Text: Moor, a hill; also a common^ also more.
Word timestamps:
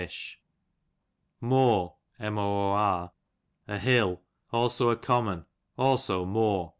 Moor, 1.41 1.95
a 2.17 3.77
hill; 3.77 4.23
also 4.51 4.89
a 4.89 4.95
common^ 4.95 5.45
also 5.77 6.25
more. 6.25 6.69